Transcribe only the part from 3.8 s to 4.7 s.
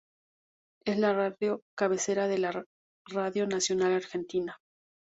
Argentina.